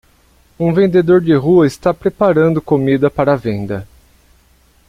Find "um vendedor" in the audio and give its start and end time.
0.59-1.21